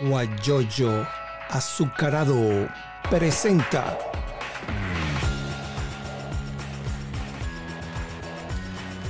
[0.00, 1.04] Guayoyo
[1.50, 2.68] Azucarado
[3.10, 3.98] presenta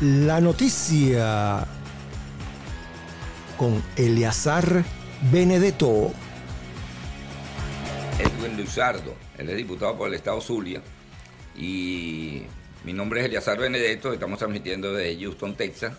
[0.00, 1.66] la noticia
[3.58, 4.82] con Eleazar
[5.30, 6.12] Benedetto.
[8.18, 10.80] Edwin Luzardo, él es diputado por el Estado Zulia
[11.54, 12.44] y
[12.84, 15.92] mi nombre es Eleazar Benedetto, estamos transmitiendo de Houston, Texas.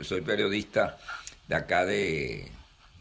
[0.00, 0.98] Soy periodista
[1.46, 2.50] de acá de,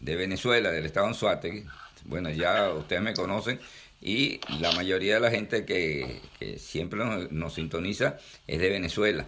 [0.02, 1.66] Venezuela, del estado Anzuategui.
[2.06, 3.60] Bueno, ya ustedes me conocen
[4.02, 6.22] y la mayoría de la gente que,
[6.58, 7.00] siempre
[7.32, 9.26] nos, sintoniza es de Venezuela.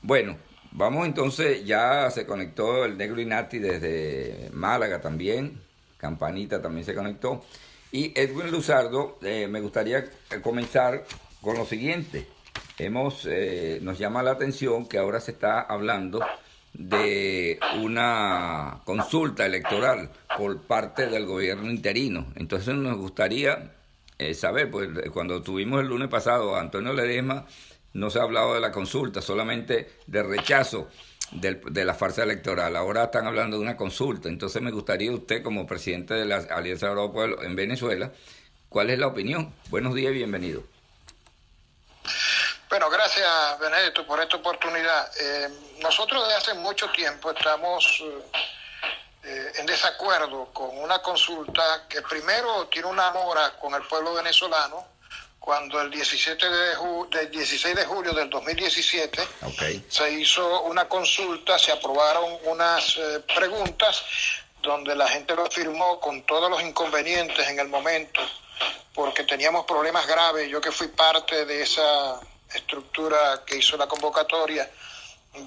[0.00, 0.38] Bueno,
[0.72, 5.60] vamos entonces, ya se conectó el Negro Inati desde Málaga también,
[5.98, 7.44] Campanita también se conectó.
[7.92, 10.04] Y Edwin Luzardo, eh, me gustaría
[10.42, 11.04] comenzar
[11.42, 12.26] con lo siguiente.
[12.78, 16.20] Hemos, eh, nos llama la atención que ahora se está hablando
[16.74, 22.26] de una consulta electoral por parte del gobierno interino.
[22.34, 23.72] Entonces nos gustaría
[24.18, 27.46] eh, saber, pues cuando tuvimos el lunes pasado a Antonio Ledesma,
[27.94, 30.88] no se ha hablado de la consulta, solamente de rechazo
[31.30, 32.76] de la farsa electoral.
[32.76, 34.28] Ahora están hablando de una consulta.
[34.28, 38.12] Entonces me gustaría usted, como presidente de la Alianza Europa en Venezuela,
[38.68, 39.52] ¿cuál es la opinión?
[39.70, 40.64] Buenos días y bienvenido.
[42.74, 45.08] Bueno, gracias Benedetto por esta oportunidad.
[45.16, 48.02] Eh, nosotros desde hace mucho tiempo estamos
[49.22, 54.88] eh, en desacuerdo con una consulta que primero tiene una mora con el pueblo venezolano,
[55.38, 56.74] cuando el 17 de
[57.10, 59.22] del 16 de julio del 2017
[59.88, 64.02] se hizo una consulta, se aprobaron unas eh, preguntas
[64.60, 68.20] donde la gente lo firmó con todos los inconvenientes en el momento,
[68.92, 72.20] porque teníamos problemas graves, yo que fui parte de esa
[72.54, 74.70] estructura que hizo la convocatoria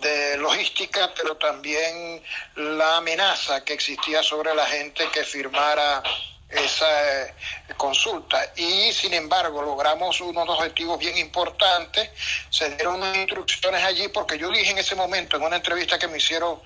[0.02, 2.22] de logística, pero también
[2.56, 6.04] la amenaza que existía sobre la gente que firmara
[6.50, 7.34] esa eh,
[7.76, 8.54] consulta.
[8.56, 12.10] Y sin embargo logramos unos objetivos bien importantes,
[12.50, 16.18] se dieron instrucciones allí porque yo dije en ese momento en una entrevista que me
[16.18, 16.62] hicieron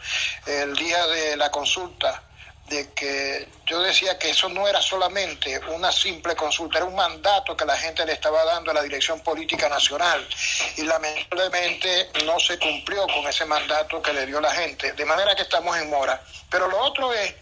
[0.45, 2.23] el día de la consulta
[2.71, 7.55] de que yo decía que eso no era solamente una simple consulta, era un mandato
[7.55, 10.25] que la gente le estaba dando a la Dirección Política Nacional
[10.77, 15.35] y lamentablemente no se cumplió con ese mandato que le dio la gente, de manera
[15.35, 16.21] que estamos en mora.
[16.49, 17.35] Pero lo otro es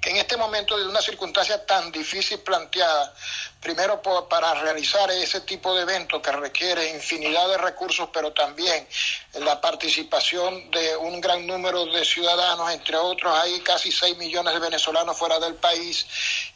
[0.00, 3.12] que en este momento de una circunstancia tan difícil planteada,
[3.60, 8.86] primero para realizar ese tipo de evento que requiere infinidad de recursos, pero también
[9.34, 14.60] la participación de un gran número de ciudadanos, entre otros hay casi 6 millones de
[14.60, 16.06] venezolanos fuera del país,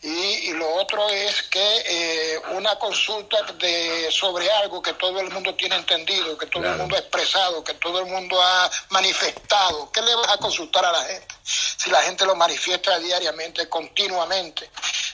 [0.02, 5.54] y, lo otro es que eh, una consulta de, sobre algo que todo el mundo
[5.54, 10.02] tiene entendido, que todo el mundo ha expresado, que todo el mundo ha manifestado, ¿qué
[10.02, 11.34] le vas a consultar a la gente?
[11.42, 13.31] Si la gente lo manifiesta diariamente,
[13.68, 14.68] continuamente.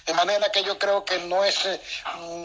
[0.06, 1.80] De manera que yo creo que no, es, eh,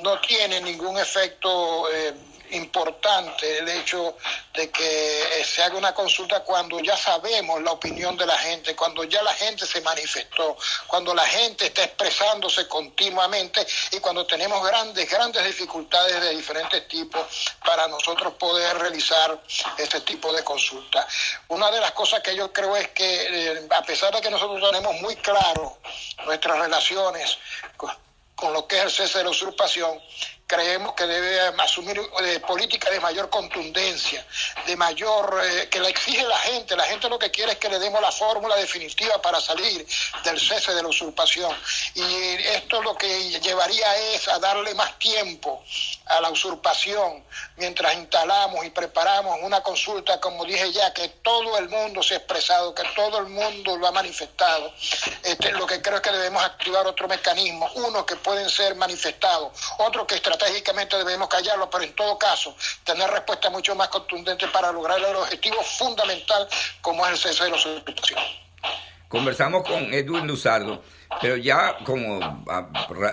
[0.03, 2.13] no tiene ningún efecto eh,
[2.51, 4.17] importante el hecho
[4.53, 8.75] de que eh, se haga una consulta cuando ya sabemos la opinión de la gente,
[8.75, 14.65] cuando ya la gente se manifestó, cuando la gente está expresándose continuamente y cuando tenemos
[14.65, 17.21] grandes, grandes dificultades de diferentes tipos
[17.65, 19.41] para nosotros poder realizar
[19.77, 21.07] este tipo de consulta.
[21.47, 24.61] Una de las cosas que yo creo es que eh, a pesar de que nosotros
[24.71, 25.79] tenemos muy claro
[26.25, 27.37] nuestras relaciones
[27.77, 27.91] con,
[28.35, 29.99] con lo que es el cese de la usurpación,
[30.47, 32.41] creemos que debe asumir eh,
[32.91, 34.25] de mayor contundencia,
[34.65, 36.75] de mayor eh, que la exige la gente.
[36.75, 39.85] La gente lo que quiere es que le demos la fórmula definitiva para salir
[40.23, 41.55] del cese de la usurpación.
[41.95, 42.03] Y
[42.55, 45.63] esto lo que llevaría es a darle más tiempo
[46.05, 47.23] a la usurpación
[47.55, 52.17] mientras instalamos y preparamos una consulta, como dije ya, que todo el mundo se ha
[52.17, 54.73] expresado, que todo el mundo lo ha manifestado.
[55.23, 59.51] Este, lo que creo es que debemos activar otro mecanismo, uno que pueden ser manifestados,
[59.77, 64.71] otro que estratégicamente debemos callarlo, pero en todo caso tener respuesta mucho más contundente para
[64.71, 66.47] lograr el objetivo fundamental
[66.81, 68.19] como es el cese de la usurpación.
[69.07, 70.81] Conversamos con Edwin Luzardo,
[71.21, 72.19] pero ya como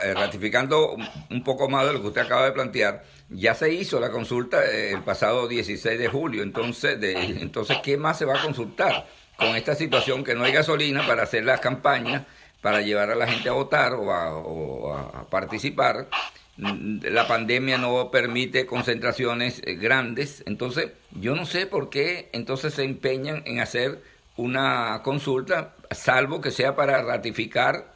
[0.02, 0.96] eh, ratificando
[1.30, 4.64] un poco más de lo que usted acaba de plantear, ya se hizo la consulta
[4.64, 9.06] eh, el pasado 16 de julio, entonces, de, entonces ¿qué más se va a consultar
[9.36, 12.22] con esta situación que no hay gasolina para hacer las campañas,
[12.62, 16.08] para llevar a la gente a votar o a, participar?
[16.56, 22.84] La pandemia no permite concentraciones eh, grandes, entonces yo no sé por qué entonces se
[22.84, 24.02] empeñan en hacer
[24.36, 27.92] una consulta, salvo que sea para ratificar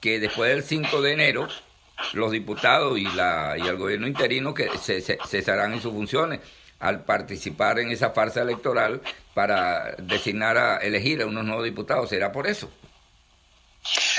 [0.00, 1.48] que después del 5 de enero
[2.12, 6.40] los diputados y, la, y el gobierno interino que se, cesarán en sus funciones
[6.78, 9.00] al participar en esa farsa electoral
[9.34, 12.10] para designar a elegir a unos nuevos diputados.
[12.10, 12.70] ¿Será por eso?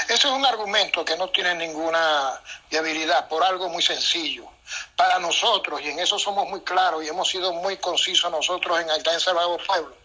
[0.07, 4.47] Ese es un argumento que no tiene ninguna viabilidad por algo muy sencillo.
[4.95, 8.89] Para nosotros, y en eso somos muy claros y hemos sido muy concisos nosotros en
[8.89, 9.95] Alianza Salvador Pueblo,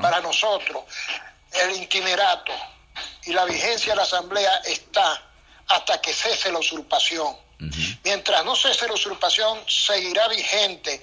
[0.00, 0.84] para nosotros
[1.52, 2.52] el itinerato
[3.24, 5.22] y la vigencia de la Asamblea está
[5.68, 7.36] hasta que cese la usurpación.
[8.04, 11.02] Mientras no cese la usurpación, seguirá vigente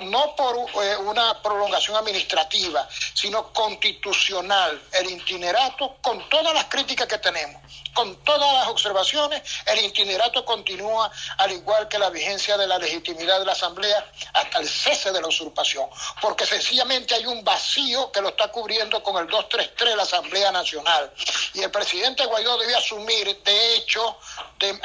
[0.00, 7.18] no por eh, una prolongación administrativa, sino constitucional, el itinerato, con todas las críticas que
[7.18, 7.62] tenemos,
[7.94, 13.38] con todas las observaciones, el itinerato continúa al igual que la vigencia de la legitimidad
[13.40, 14.04] de la Asamblea
[14.34, 15.88] hasta el cese de la usurpación,
[16.20, 20.52] porque sencillamente hay un vacío que lo está cubriendo con el 233 de la Asamblea
[20.52, 21.10] Nacional.
[21.54, 24.18] Y el presidente Guaidó debe asumir, de hecho,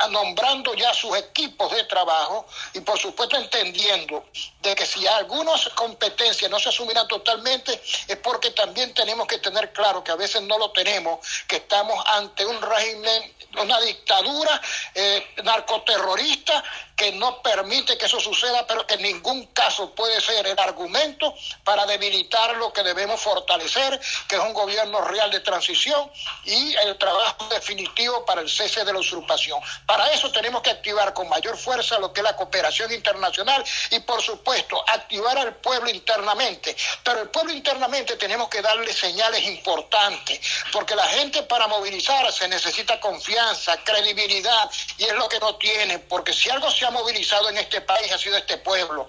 [0.10, 4.26] nombrando ya sus equipos de trabajo y por supuesto entendiendo
[4.62, 9.72] de que si algunas competencias no se asumirán totalmente es porque también tenemos que tener
[9.74, 14.62] claro que a veces no lo tenemos, que estamos ante un régimen, una dictadura
[14.94, 16.64] eh, narcoterrorista
[16.96, 21.34] que no permite que eso suceda, pero que en ningún caso puede ser el argumento
[21.64, 26.10] para debilitar lo que debemos fortalecer, que es un gobierno real de transición
[26.46, 29.60] y el trabajo definitivo para el cese de la usurpación.
[29.86, 34.00] Para eso tenemos que activar con mayor fuerza lo que es la cooperación internacional y,
[34.00, 36.76] por supuesto, activar al pueblo internamente.
[37.04, 40.40] Pero el pueblo internamente tenemos que darle señales importantes,
[40.72, 46.34] porque la gente para movilizarse necesita confianza, credibilidad, y es lo que no tiene, porque
[46.34, 49.08] si algo se ha movilizado en este país ha sido este pueblo.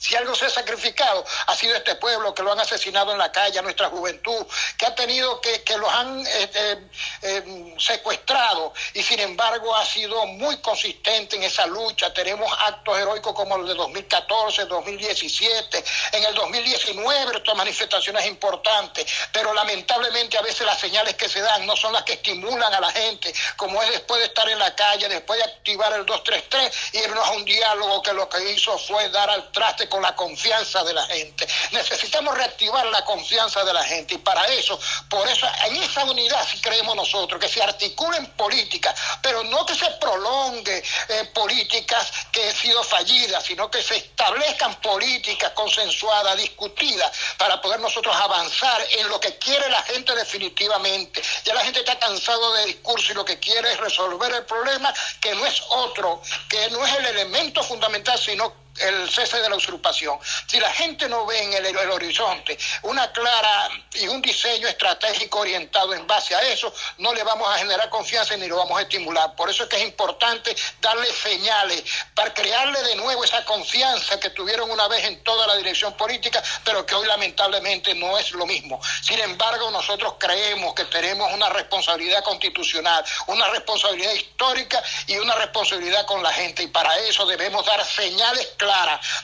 [0.00, 3.30] Si algo se ha sacrificado, ha sido este pueblo que lo han asesinado en la
[3.30, 4.46] calle, nuestra juventud,
[4.78, 6.88] que ha tenido que, los han este,
[7.20, 12.14] eh, secuestrado y sin embargo ha sido muy consistente en esa lucha.
[12.14, 19.52] Tenemos actos heroicos como el de 2014, 2017, en el 2019 estas manifestaciones importantes, pero
[19.52, 22.90] lamentablemente a veces las señales que se dan no son las que estimulan a la
[22.90, 27.26] gente, como es después de estar en la calle, después de activar el 233, irnos
[27.26, 30.94] a un diálogo que lo que hizo fue dar al traste con la confianza de
[30.94, 31.46] la gente.
[31.72, 36.46] Necesitamos reactivar la confianza de la gente y para eso, por eso, en esa unidad
[36.48, 42.48] si creemos nosotros, que se articulen políticas, pero no que se prolongue eh, políticas que
[42.48, 49.08] han sido fallidas, sino que se establezcan políticas consensuadas, discutidas, para poder nosotros avanzar en
[49.08, 51.22] lo que quiere la gente definitivamente.
[51.44, 54.94] Ya la gente está cansado de discurso y lo que quiere es resolver el problema,
[55.20, 59.56] que no es otro, que no es el elemento fundamental, sino el cese de la
[59.56, 60.18] usurpación.
[60.46, 65.94] Si la gente no ve en el, horizonte una clara y un diseño estratégico orientado
[65.94, 69.34] en base a eso, no le vamos a generar confianza ni lo vamos a estimular.
[69.34, 71.82] Por eso es que es importante darle señales
[72.14, 76.42] para crearle de nuevo esa confianza que tuvieron una vez en toda la dirección política,
[76.64, 78.80] pero que hoy lamentablemente no es lo mismo.
[79.02, 86.06] Sin embargo, nosotros creemos que tenemos una responsabilidad constitucional, una responsabilidad histórica y una responsabilidad
[86.06, 86.62] con la gente.
[86.62, 88.46] Y para eso debemos dar señales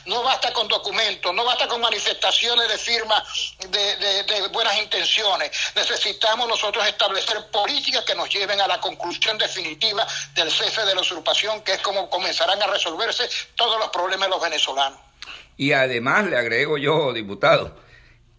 [0.05, 3.23] No basta con documentos, no basta con manifestaciones de firma
[3.69, 5.51] de, buenas intenciones.
[5.75, 11.01] Necesitamos nosotros establecer políticas que nos lleven a la conclusión definitiva del cese de la
[11.01, 14.99] usurpación, que es como comenzarán a resolverse todos los problemas de los venezolanos.
[15.55, 17.75] Y además le agrego yo, diputado,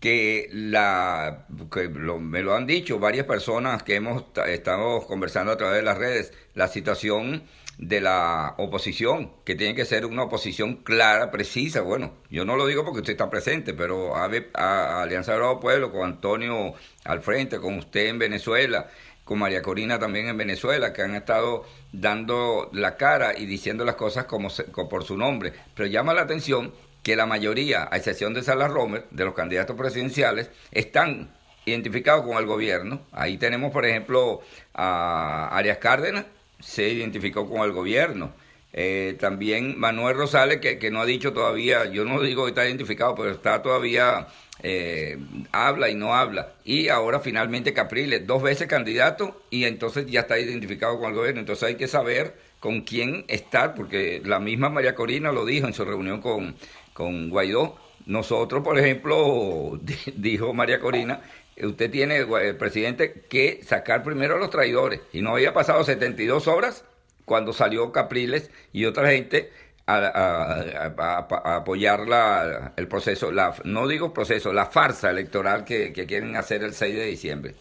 [0.00, 5.76] que la que me lo han dicho varias personas que hemos estado conversando a través
[5.76, 7.48] de las redes, la situación
[7.78, 11.80] de la oposición, que tiene que ser una oposición clara, precisa.
[11.80, 15.92] Bueno, yo no lo digo porque usted está presente, pero a, a Alianza Bravo Pueblo,
[15.92, 18.88] con Antonio al frente, con usted en Venezuela,
[19.24, 23.94] con María Corina también en Venezuela, que han estado dando la cara y diciendo las
[23.94, 24.48] cosas como,
[24.88, 25.52] por su nombre.
[25.74, 26.72] Pero llama la atención
[27.04, 31.30] que la mayoría, a excepción de Salas Romer, de los candidatos presidenciales, están
[31.64, 33.02] identificados con el gobierno.
[33.12, 34.40] Ahí tenemos, por ejemplo,
[34.74, 36.24] a Arias Cárdenas,
[36.60, 38.32] se identificó con el gobierno.
[38.72, 42.66] Eh, también Manuel Rosales, que, que, no ha dicho todavía, yo no digo que está
[42.66, 44.28] identificado, pero está todavía,
[44.62, 45.18] eh,
[45.52, 46.52] habla y no habla.
[46.64, 51.40] Y ahora finalmente Capriles, dos veces candidato y entonces ya está identificado con el gobierno.
[51.40, 55.74] Entonces hay que saber con quién estar, porque la misma María Corina lo dijo en
[55.74, 56.54] su reunión con,
[56.92, 57.78] con Guaidó.
[58.08, 59.78] Nosotros, por ejemplo,
[60.16, 61.20] dijo María Corina,
[61.62, 65.00] usted tiene, el presidente, que sacar primero a los traidores.
[65.12, 66.84] Y no había pasado 72 horas
[67.26, 69.52] cuando salió Capriles y otra gente
[69.86, 76.62] a, apoyar la, el proceso, la, no digo proceso, la farsa electoral que, quieren hacer
[76.62, 77.54] el 6 de diciembre.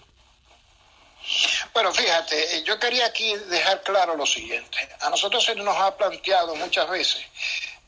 [1.74, 4.78] Bueno, fíjate, yo quería aquí dejar claro lo siguiente.
[5.02, 7.22] A nosotros se nos ha planteado muchas veces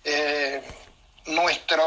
[0.03, 0.61] eh,
[1.25, 1.83] nuestra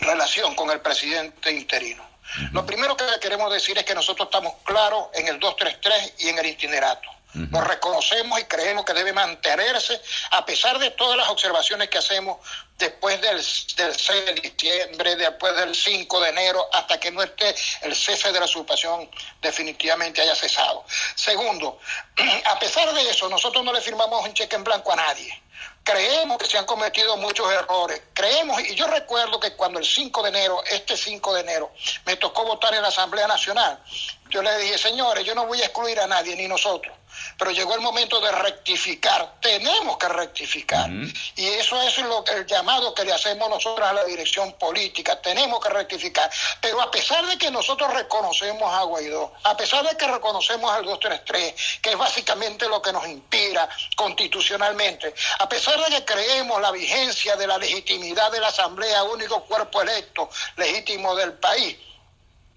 [0.00, 2.06] relación con el presidente interino.
[2.52, 6.38] Lo primero que queremos decir es que nosotros estamos claros en el 233 y en
[6.38, 7.08] el itinerato.
[7.34, 12.38] Lo reconocemos y creemos que debe mantenerse a pesar de todas las observaciones que hacemos
[12.78, 17.54] después del, del 6 de diciembre, después del 5 de enero, hasta que no esté
[17.82, 19.10] el cese de la usurpación
[19.42, 20.84] definitivamente haya cesado.
[21.14, 21.78] Segundo,
[22.46, 25.42] a pesar de eso, nosotros no le firmamos un cheque en blanco a nadie.
[25.90, 28.02] Creemos que se han cometido muchos errores.
[28.12, 31.72] Creemos, y yo recuerdo que cuando el 5 de enero, este 5 de enero,
[32.04, 33.82] me tocó votar en la Asamblea Nacional,
[34.30, 36.92] yo le dije, señores, yo no voy a excluir a nadie, ni nosotros
[37.36, 39.34] pero llegó el momento de rectificar.
[39.40, 40.90] Tenemos que rectificar.
[41.36, 45.20] Y eso es lo que, el llamado que le hacemos nosotros a la dirección política.
[45.20, 46.30] Tenemos que rectificar.
[46.60, 50.84] Pero a pesar de que nosotros reconocemos a Guaidó, a pesar de que reconocemos al
[50.84, 56.70] 233, que es básicamente lo que nos inspira constitucionalmente, a pesar de que creemos la
[56.70, 61.76] vigencia de la legitimidad de la Asamblea, único cuerpo electo legítimo del país,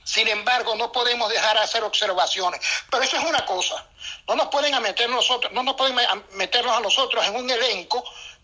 [0.04, 2.60] sin embargo, no podemos dejar de hacer observaciones.
[2.90, 3.86] Pero eso es una cosa.
[4.28, 5.96] No nos pueden meter nosotros, no nos pueden
[6.34, 8.04] meternos a nosotros en un elenco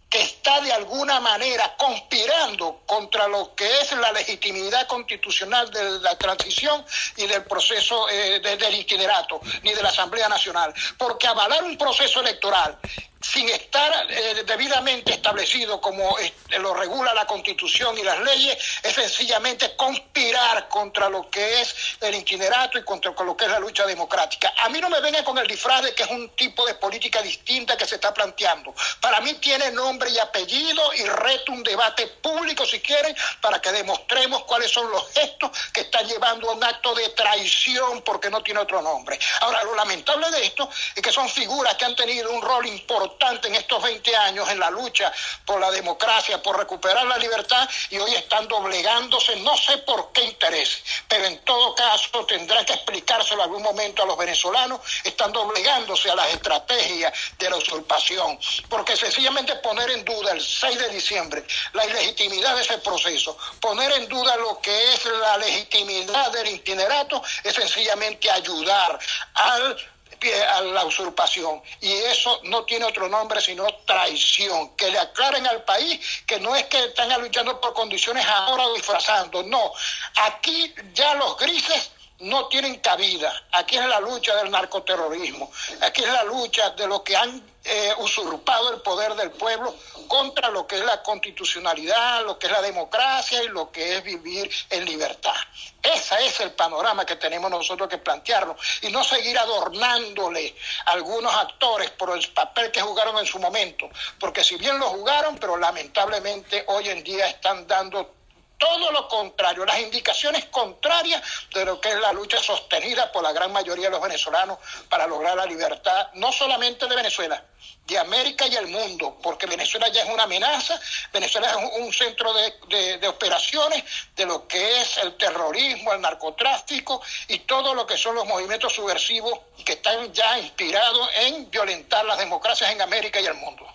[0.10, 6.18] que está de alguna manera conspirando contra lo que es la legitimidad constitucional de la
[6.18, 6.86] transición
[7.18, 10.74] y del proceso eh, del itinerato, ni de la Asamblea Nacional.
[10.98, 12.80] Porque avalar un proceso electoral
[13.22, 18.94] sin estar eh, debidamente establecido como este, lo regula la Constitución y las leyes, es
[18.94, 23.86] sencillamente conspirar contra lo que es el itinerato y contra lo que es la lucha
[23.86, 24.54] democrática.
[24.58, 27.22] A mí no me vengan con el disfraz de que es un tipo de política
[27.22, 28.74] distinta que se está planteando.
[29.02, 33.72] Para mí tiene nombre y apellido y reto un debate público, si quieren, para que
[33.72, 38.44] demostremos cuáles son los gestos que están llevando a un acto de traición porque no
[38.44, 39.18] tiene otro nombre.
[39.42, 43.07] Ahora, lo lamentable de esto es que son figuras que han tenido un rol importante
[43.44, 45.12] en estos 20 años en la lucha
[45.46, 50.24] por la democracia, por recuperar la libertad y hoy están doblegándose, no sé por qué
[50.24, 56.10] interés, pero en todo caso tendrán que explicárselo algún momento a los venezolanos, están doblegándose
[56.10, 61.46] a las estrategias de la usurpación, porque sencillamente poner en duda el 6 de diciembre
[61.74, 67.22] la ilegitimidad de ese proceso, poner en duda lo que es la legitimidad del itinerato,
[67.44, 69.00] es sencillamente ayudar
[69.34, 69.97] al
[70.34, 71.62] a la usurpación.
[71.82, 74.76] Y eso no tiene otro nombre sino traición.
[74.76, 79.44] Que le aclaren al país que no es que están luchando por condiciones ahora disfrazando.
[79.44, 79.72] No,
[80.16, 83.32] aquí ya los grises no tienen cabida.
[83.52, 85.52] Aquí es la lucha del narcoterrorismo.
[85.82, 89.76] Aquí es la lucha de los que han eh, usurpado el poder del pueblo
[90.08, 94.04] contra lo que es la constitucionalidad, lo que es la democracia y lo que es
[94.04, 95.36] vivir en libertad.
[95.84, 100.56] Ese es el panorama que tenemos nosotros que plantearnos y no seguir adornándole
[100.86, 104.90] a algunos actores por el papel que jugaron en su momento, porque si bien lo
[104.90, 108.17] jugaron, pero lamentablemente hoy en día están dando
[108.58, 111.22] todo lo contrario, las indicaciones contrarias
[111.54, 114.58] de lo que es la lucha sostenida por la gran mayoría de los venezolanos
[114.90, 117.44] para lograr la libertad, no solamente de Venezuela,
[117.86, 120.80] de América y el mundo, porque Venezuela ya es una amenaza,
[121.14, 123.84] Venezuela es un, centro de, de, operaciones
[124.16, 128.74] de lo que es el terrorismo, el narcotráfico y todo lo que son los movimientos
[128.74, 133.66] subversivos que están ya inspirados en violentar las democracias en América y el mundo.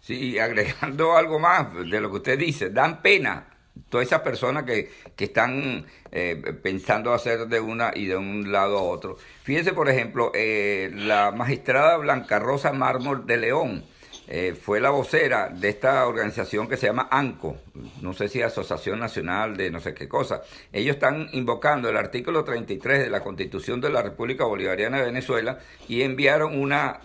[0.00, 3.51] Sí, agregando algo más de lo que usted dice, dan pena
[3.88, 8.78] todas esas personas que, que están eh, pensando hacer de una y de un lado
[8.78, 9.16] a otro.
[9.42, 13.84] Fíjense, por ejemplo, eh, la magistrada Blanca Rosa Mármol de León
[14.28, 17.56] eh, fue la vocera de esta organización que se llama ANCO,
[18.00, 20.42] no sé si Asociación Nacional de no sé qué cosa.
[20.72, 25.58] Ellos están invocando el artículo 33 de la Constitución de la República Bolivariana de Venezuela
[25.88, 27.00] y enviaron una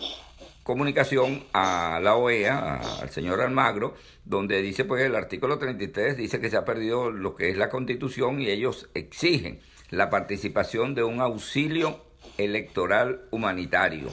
[0.67, 3.95] comunicación a la OEA, al señor Almagro,
[4.25, 7.69] donde dice, pues el artículo 33 dice que se ha perdido lo que es la
[7.69, 12.03] constitución y ellos exigen la participación de un auxilio
[12.37, 14.11] electoral humanitario.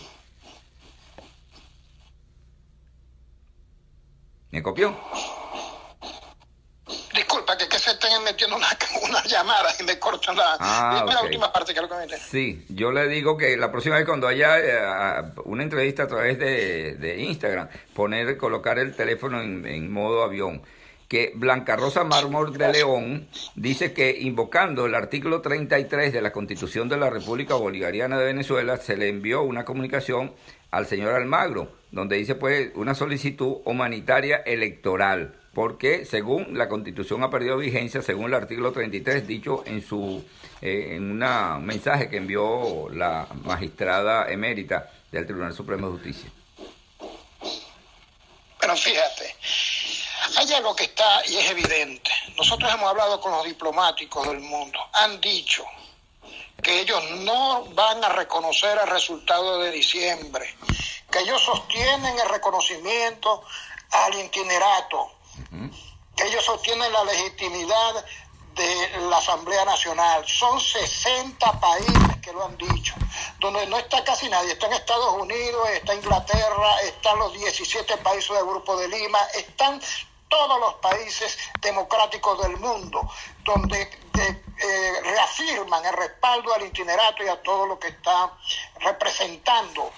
[4.52, 4.96] ¿Me copió?
[7.12, 8.66] Disculpa, que, que se estén metiendo una,
[9.02, 12.18] una llamada y me cortan la, ah, la última parte que lo comenté.
[12.18, 16.38] Sí, yo le digo que la próxima vez cuando haya eh, una entrevista a través
[16.38, 20.62] de, de, Instagram, poner, colocar el teléfono en, en modo avión
[21.08, 26.88] que Blanca Rosa Mármol de León dice que invocando el artículo 33 de la Constitución
[26.88, 30.32] de la República Bolivariana de Venezuela se le envió una comunicación
[30.70, 37.30] al señor Almagro, donde dice pues una solicitud humanitaria electoral porque según la Constitución ha
[37.30, 40.24] perdido vigencia, según el artículo 33 dicho en su
[40.60, 46.30] eh, en un mensaje que envió la magistrada emérita del Tribunal Supremo de Justicia.
[48.60, 49.36] Pero fíjate,
[50.36, 52.10] hay algo que está y es evidente.
[52.36, 55.64] Nosotros hemos hablado con los diplomáticos del mundo, han dicho
[56.62, 60.56] que ellos no van a reconocer el resultado de diciembre,
[61.10, 63.44] que ellos sostienen el reconocimiento
[63.90, 65.12] al itinerato,
[66.16, 68.04] ellos sostienen la legitimidad
[68.54, 70.24] de la Asamblea Nacional.
[70.26, 72.94] Son 60 países que lo han dicho,
[73.40, 74.52] donde no está casi nadie.
[74.52, 79.80] Está en Estados Unidos, está Inglaterra, están los 17 países del Grupo de Lima, están
[80.28, 83.08] todos los países democráticos del mundo,
[83.44, 83.88] donde
[84.66, 88.30] eh, reafirman el respaldo al itinerato y a todo lo que está
[88.80, 89.92] representando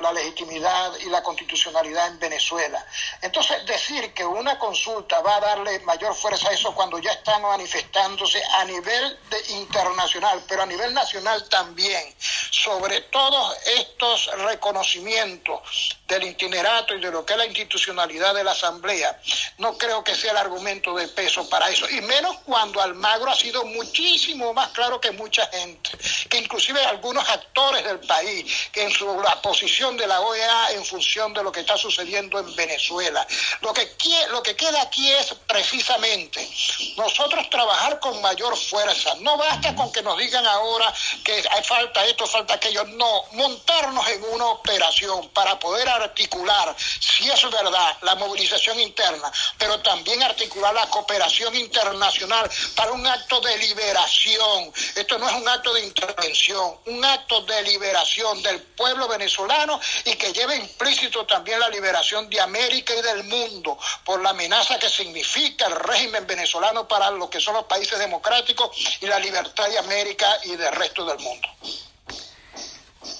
[0.00, 2.84] la legitimidad y la constitucionalidad en Venezuela.
[3.22, 7.42] Entonces, decir que una consulta va a darle mayor fuerza a eso cuando ya están
[7.42, 12.14] manifestándose a nivel de internacional, pero a nivel nacional también,
[12.50, 18.52] sobre todos estos reconocimientos del itinerato y de lo que es la institucionalidad de la
[18.52, 19.20] Asamblea,
[19.58, 23.34] no creo que sea el argumento de peso para eso, y menos cuando Almagro ha
[23.34, 25.90] sido muchísimo más claro que mucha gente,
[26.28, 29.06] que inclusive algunos actores del país, que en su
[29.42, 33.26] posición de la OEA en función de lo que está sucediendo en Venezuela.
[33.60, 36.48] Lo que, queda aquí es precisamente
[36.96, 39.14] nosotros trabajar con mayor fuerza.
[39.20, 40.92] No basta con que nos digan ahora
[41.24, 42.84] que falta esto, falta aquello.
[42.84, 49.80] No, montarnos en una operación para poder articular, si es verdad, la movilización interna, pero
[49.80, 54.72] también articular la cooperación internacional para un acto de liberación.
[54.94, 60.14] Esto no es un acto de intervención, un acto de liberación del pueblo venezolano y
[60.14, 64.88] que lleve implícito también la liberación de América y del mundo por la amenaza que
[64.88, 69.78] significa el régimen venezolano para lo que son los países democráticos y la libertad de
[69.78, 71.48] América y del resto del mundo.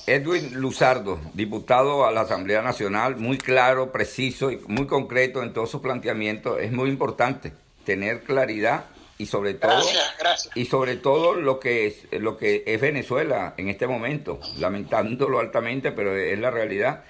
[0.07, 5.71] Edwin Luzardo, diputado a la Asamblea Nacional, muy claro, preciso y muy concreto en todos
[5.71, 6.61] sus planteamientos.
[6.61, 7.53] Es muy importante
[7.85, 8.85] tener claridad
[9.18, 9.83] y sobre todo
[10.54, 15.92] y sobre todo lo que es lo que es Venezuela en este momento lamentándolo altamente
[15.92, 17.04] pero es la realidad.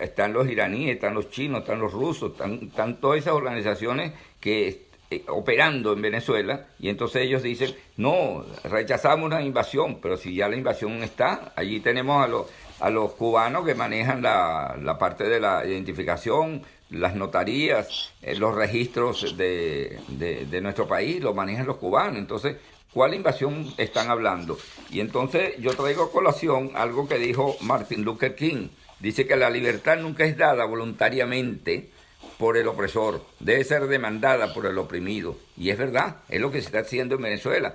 [0.00, 5.22] Están los iraníes están los chinos están los rusos están, todas esas organizaciones que eh,
[5.28, 10.56] operando en Venezuela y entonces ellos dicen no rechazamos una invasión pero si ya la
[10.56, 12.46] invasión está allí tenemos a los
[12.80, 16.62] a los cubanos que manejan la, la parte de la identificación
[16.92, 22.18] las notarías, eh, los registros de, de, nuestro país, lo manejan los cubanos.
[22.18, 22.56] Entonces,
[22.92, 24.58] ¿cuál invasión están hablando?
[24.90, 28.68] Y entonces yo traigo a colación algo que dijo Martin Luther King.
[29.00, 31.90] Dice que la libertad nunca es dada voluntariamente
[32.38, 35.36] por el opresor, debe ser demandada por el oprimido.
[35.56, 37.74] Y es verdad, es lo que se está haciendo en Venezuela,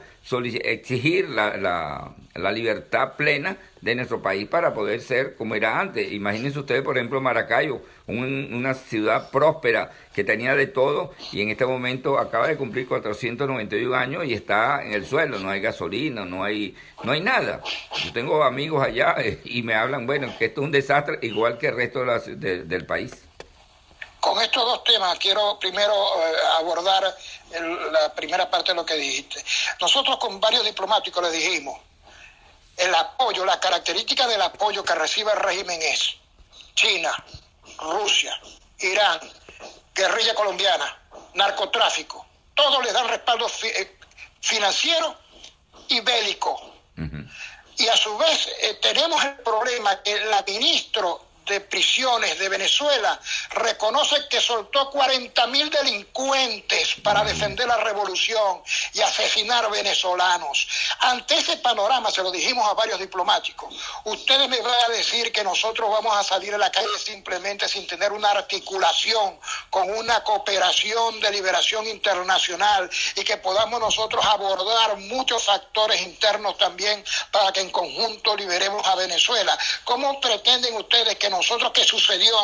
[0.63, 2.15] exigir la, la,
[2.51, 6.11] libertad plena de nuestro país para poder ser como era antes.
[6.11, 11.65] Imagínense ustedes, por ejemplo, Maracayo, una ciudad próspera que tenía de todo y en este
[11.65, 16.43] momento acaba de cumplir 491 años y está en el suelo, no hay gasolina, no
[16.43, 17.61] hay, no hay nada.
[18.03, 21.57] Yo tengo amigos allá eh, y me hablan, bueno, que esto es un desastre igual
[21.57, 23.23] que el resto del país.
[24.19, 27.03] Con estos dos temas quiero primero eh, abordar
[27.91, 29.43] la primera parte de lo que dijiste.
[29.79, 31.79] Nosotros con varios diplomáticos le dijimos,
[32.77, 36.15] el apoyo, la característica del apoyo que recibe el régimen es
[36.75, 37.11] China,
[37.79, 38.39] Rusia,
[38.79, 39.19] Irán,
[39.93, 40.97] guerrilla colombiana,
[41.33, 43.97] narcotráfico, todos les dan respaldo eh,
[44.41, 45.15] financiero
[45.87, 46.73] y bélico.
[47.79, 53.19] Y a su vez eh, tenemos el problema que el ministro de prisiones de Venezuela
[53.51, 58.61] reconoce que soltó 40 mil delincuentes para defender la revolución
[58.93, 60.67] y asesinar venezolanos.
[60.99, 63.73] Ante ese panorama, se lo dijimos a varios diplomáticos,
[64.05, 67.87] ustedes me van a decir que nosotros vamos a salir a la calle simplemente sin
[67.87, 75.43] tener una articulación con una cooperación de liberación internacional y que podamos nosotros abordar muchos
[75.43, 79.57] factores internos también para que en conjunto liberemos a Venezuela.
[79.83, 82.35] ¿Cómo pretenden ustedes que nosotros que sucedió,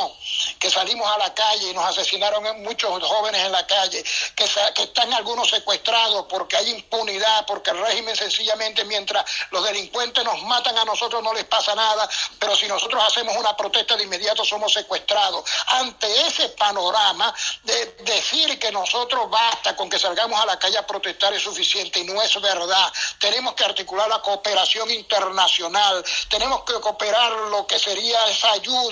[0.60, 4.04] que salimos a la calle y nos asesinaron muchos jóvenes en la calle,
[4.36, 4.44] que,
[4.84, 10.78] están algunos secuestrados porque hay impunidad, porque el régimen sencillamente mientras los delincuentes nos matan
[10.78, 14.72] a nosotros no les pasa nada, pero si nosotros hacemos una protesta de inmediato somos
[14.72, 15.44] secuestrados.
[15.68, 20.86] Ante ese panorama de decir que nosotros basta con que salgamos a la calle a
[20.86, 22.94] protestar es suficiente y no es verdad.
[23.20, 28.83] Tenemos que articular la cooperación internacional, tenemos que cooperar lo que sería esa ayuda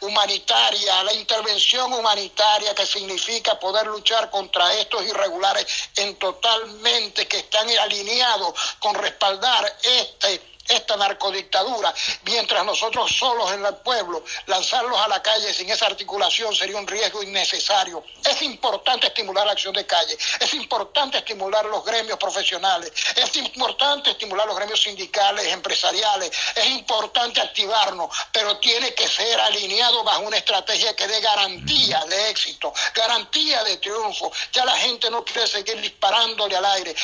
[0.00, 7.68] humanitaria, la intervención humanitaria que significa poder luchar contra estos irregulares en totalmente que están
[7.78, 11.92] alineados con respaldar este esta narcodictadura,
[12.24, 16.86] mientras nosotros solos en el pueblo lanzarlos a la calle sin esa articulación sería un
[16.86, 18.04] riesgo innecesario.
[18.24, 24.10] Es importante estimular la acción de calle, es importante estimular los gremios profesionales, es importante
[24.10, 30.36] estimular los gremios sindicales, empresariales, es importante activarnos, pero tiene que ser alineado bajo una
[30.36, 34.32] estrategia que dé garantía de éxito, garantía de triunfo.
[34.52, 36.94] Ya la gente no quiere seguir disparándole al aire,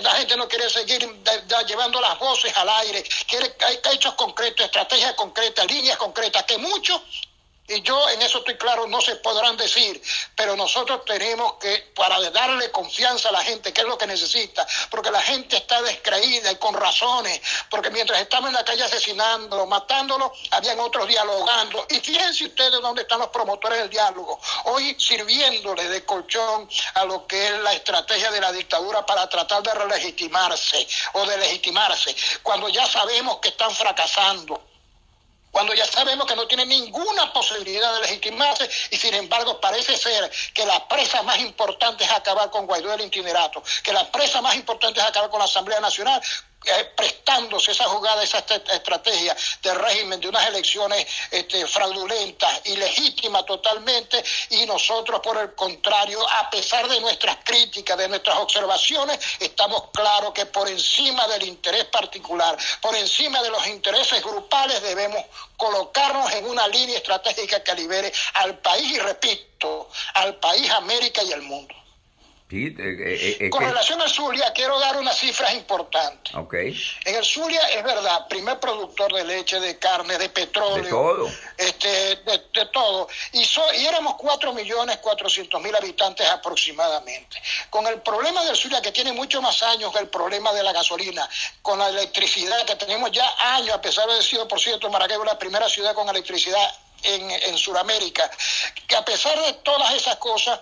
[0.00, 1.22] la gente no quiere seguir
[1.66, 2.93] llevando las voces al aire,
[3.28, 7.00] quiere hay hechos concretos, estrategias concretas, líneas concretas, que muchos
[7.66, 10.02] y yo en eso estoy claro, no se podrán decir,
[10.36, 14.66] pero nosotros tenemos que, para darle confianza a la gente, que es lo que necesita,
[14.90, 19.66] porque la gente está descreída y con razones, porque mientras estamos en la calle asesinándolo,
[19.66, 21.86] matándolo, habían otros dialogando.
[21.88, 27.26] Y fíjense ustedes dónde están los promotores del diálogo, hoy sirviéndole de colchón a lo
[27.26, 32.68] que es la estrategia de la dictadura para tratar de relegitimarse o de legitimarse, cuando
[32.68, 34.73] ya sabemos que están fracasando
[35.54, 40.28] cuando ya sabemos que no tiene ninguna posibilidad de legitimarse y sin embargo parece ser
[40.52, 44.56] que la presa más importante es acabar con Guaidó el itinerato, que la presa más
[44.56, 46.20] importante es acabar con la Asamblea Nacional,
[46.66, 54.22] eh, prestándose esa jugada, esa estrategia de régimen de unas elecciones este, fraudulentas, ilegítimas totalmente,
[54.50, 60.32] y nosotros, por el contrario, a pesar de nuestras críticas, de nuestras observaciones, estamos claros
[60.32, 65.22] que por encima del interés particular, por encima de los intereses grupales, debemos
[65.56, 71.32] colocarnos en una línea estratégica que libere al país, y repito, al país, América y
[71.32, 71.74] el mundo.
[72.54, 76.32] Eh, eh, eh, Con relación al Zulia, quiero dar unas cifras importantes.
[77.04, 80.84] En el Zulia es verdad, primer productor de leche, de carne, de petróleo.
[80.84, 81.30] De todo.
[81.56, 83.08] Este, de, todo.
[83.32, 87.42] Y, y éramos 4 millones 400 mil habitantes aproximadamente.
[87.70, 90.72] Con el problema del Zulia, que tiene mucho más años que el problema de la
[90.72, 91.28] gasolina,
[91.60, 95.24] con la electricidad, que tenemos ya años, a pesar de haber sido, por cierto, Maracaibo
[95.24, 96.70] la primera ciudad con electricidad
[97.04, 98.30] en, en Sudamérica,
[98.86, 100.60] que a pesar de todas esas cosas,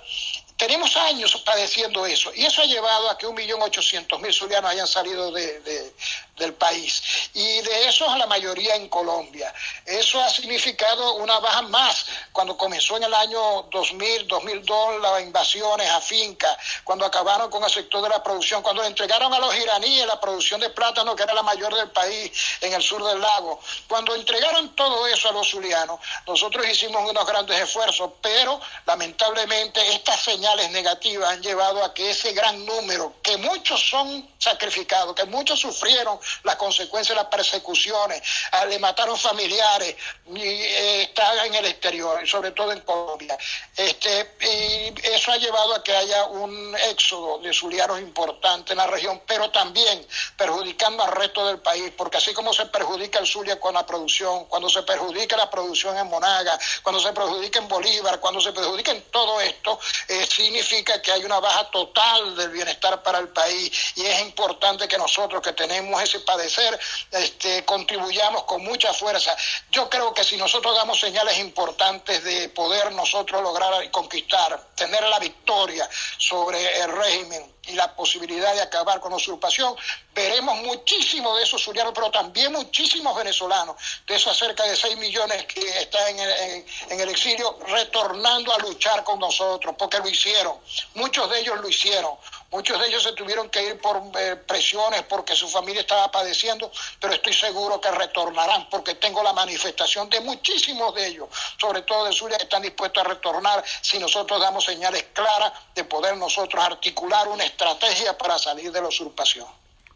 [0.62, 4.70] tenemos años padeciendo eso y eso ha llevado a que un millón ochocientos mil zulianos
[4.70, 5.92] hayan salido de,
[6.36, 7.02] del país
[7.34, 9.52] y de esos la mayoría en Colombia.
[9.84, 15.88] Eso ha significado una baja más cuando comenzó en el año 2000, 2002 las invasiones
[15.90, 16.48] a finca,
[16.84, 20.60] cuando acabaron con el sector de la producción, cuando entregaron a los iraníes la producción
[20.60, 24.74] de plátano que era la mayor del país en el sur del lago, cuando entregaron
[24.74, 31.30] todo eso a los zulianos, nosotros hicimos unos grandes esfuerzos, pero lamentablemente estas señales negativas
[31.30, 36.56] han llevado a que ese gran número, que muchos son sacrificados, que muchos sufrieron las
[36.56, 39.96] consecuencias de las persecuciones, ah, le mataron familiares,
[40.34, 43.36] eh, está en el exterior, sobre todo en Colombia.
[43.76, 48.86] Este, y eso ha llevado a que haya un éxodo de zulianos importante en la
[48.86, 53.58] región, pero también perjudicando al resto del país, porque así como se perjudica el Zulia
[53.60, 58.20] con la producción, cuando se perjudica la producción en Monaga, cuando se perjudica en Bolívar,
[58.20, 63.02] cuando se perjudica en todo esto, eh, significa que hay una baja total del bienestar
[63.02, 66.78] para el país y es importante que nosotros que tenemos ese padecer,
[67.10, 69.36] este, contribuyamos con mucha fuerza.
[69.70, 75.18] Yo creo que si nosotros damos señales importantes de poder nosotros lograr conquistar, tener la
[75.18, 79.74] victoria sobre el régimen y la posibilidad de acabar con la usurpación,
[80.14, 85.44] veremos muchísimos de esos surianos, pero también muchísimos venezolanos, de esos cerca de 6 millones
[85.46, 90.56] que están en el, exilio, retornando a luchar con nosotros, porque lo hicieron,
[90.94, 92.16] muchos de ellos lo hicieron.
[92.52, 96.70] Muchos de ellos se tuvieron que ir por eh, presiones porque su familia estaba padeciendo,
[97.00, 102.04] pero estoy seguro que retornarán porque tengo la manifestación de muchísimos de ellos, sobre todo
[102.04, 106.62] de Zulia, que están dispuestos a retornar si nosotros damos señales claras de poder nosotros
[106.62, 109.46] articular una estrategia para salir de la usurpación.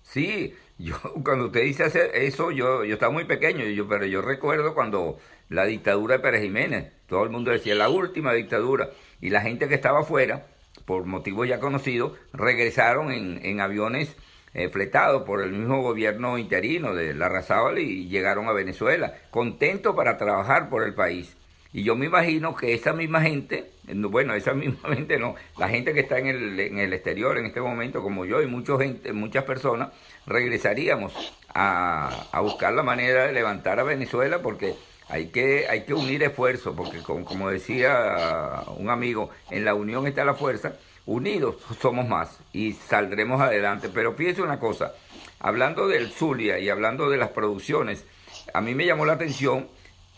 [0.03, 4.23] Sí, yo cuando usted dice hacer eso, yo, yo estaba muy pequeño, yo, pero yo
[4.23, 8.91] recuerdo cuando la dictadura de Pérez Jiménez, todo el mundo decía la última dictadura,
[9.21, 10.47] y la gente que estaba afuera,
[10.85, 14.15] por motivos ya conocidos, regresaron en, en aviones
[14.55, 19.95] eh, fletados por el mismo gobierno interino de la Razábal y llegaron a Venezuela, contentos
[19.95, 21.37] para trabajar por el país.
[21.77, 25.93] Y yo me imagino que esa misma gente, bueno, esa misma gente no, la gente
[25.93, 29.13] que está en el, en el exterior en este momento, como yo y mucha gente,
[29.13, 29.91] muchas personas,
[30.27, 31.13] regresaríamos
[31.53, 34.75] a, a buscar la manera de levantar a Venezuela porque
[35.11, 40.25] hay que, hay que unir esfuerzos, porque como, decía un amigo, en la unión está
[40.25, 43.91] la fuerza, unidos somos más y saldremos adelante.
[43.93, 44.95] Pero fíjese una cosa,
[45.41, 48.07] hablando del Zulia y hablando de las producciones,
[48.55, 49.69] a mí me llamó la atención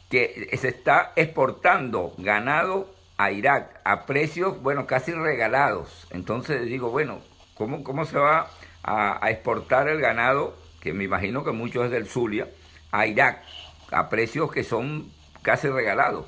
[0.08, 6.06] que se está exportando ganado a Irak a precios, bueno, casi regalados.
[6.10, 7.20] Entonces digo, bueno,
[7.54, 8.50] ¿cómo, cómo se va
[8.82, 12.48] a, a exportar el ganado que me imagino que mucho es del Zulia,
[12.92, 13.42] a Irak,
[13.90, 16.26] a precios que son casi regalados.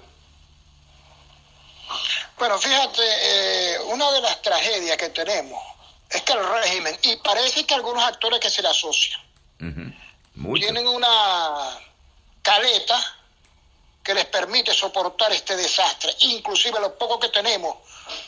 [2.38, 5.62] Bueno, fíjate, eh, una de las tragedias que tenemos
[6.08, 9.20] es que el régimen, y parece que algunos actores que se le asocian,
[10.54, 11.78] tienen una
[12.42, 12.98] caleta
[14.02, 17.76] que les permite soportar este desastre, inclusive lo poco que tenemos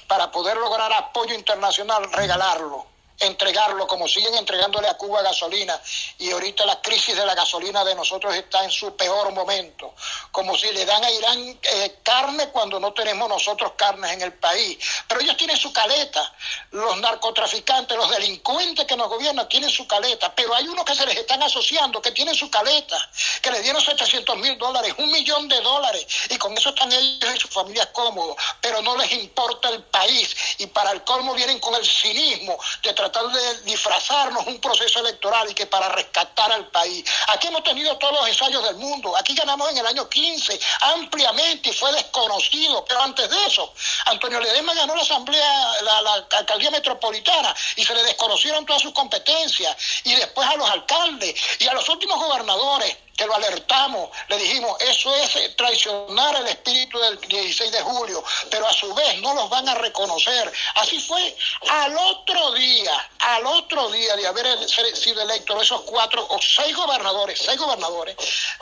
[0.07, 2.92] para poder lograr apoyo internacional, regalarlo
[3.23, 5.81] entregarlo como siguen entregándole a Cuba gasolina
[6.19, 9.95] y ahorita la crisis de la gasolina de nosotros está en su peor momento,
[10.31, 14.33] como si le dan a Irán eh, carne cuando no tenemos nosotros carnes en el
[14.35, 14.79] país.
[15.07, 16.33] Pero ellos tienen su caleta,
[16.73, 21.07] los narcotraficantes, los delincuentes que nos gobiernan tienen su caleta, pero hay unos que se
[21.07, 22.97] les están asociando, que tienen su caleta,
[23.41, 27.35] que le dieron 700 mil dólares, un millón de dólares, y con eso están ellos
[27.35, 31.61] y sus familias cómodos, pero no les importa el país, y para el colmo vienen
[31.61, 36.51] con el cinismo de tratar tratar de disfrazarnos un proceso electoral y que para rescatar
[36.53, 37.05] al país.
[37.29, 39.17] Aquí hemos tenido todos los ensayos del mundo.
[39.17, 42.85] Aquí ganamos en el año 15 ampliamente y fue desconocido.
[42.87, 43.73] Pero antes de eso,
[44.07, 49.77] Antonio Ledesma ganó la asamblea, la alcaldía metropolitana y se le desconocieron todas sus competencias.
[50.05, 54.81] Y después a los alcaldes y a los últimos gobernadores que lo alertamos, le dijimos,
[54.81, 59.49] eso es traicionar el espíritu del 16 de julio, pero a su vez no los
[59.49, 60.53] van a reconocer.
[60.77, 61.37] Así fue.
[61.69, 67.41] Al otro día, al otro día de haber sido electos esos cuatro o seis gobernadores,
[67.45, 68.17] seis gobernadores,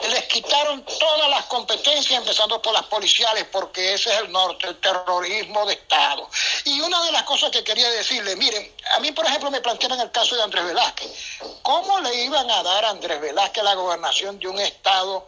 [0.09, 4.79] les quitaron todas las competencias, empezando por las policiales, porque ese es el norte, el
[4.79, 6.29] terrorismo de Estado.
[6.65, 9.99] Y una de las cosas que quería decirle, miren, a mí por ejemplo me planteaban
[10.01, 11.11] el caso de Andrés Velázquez.
[11.63, 15.27] ¿Cómo le iban a dar a Andrés Velázquez la gobernación de un estado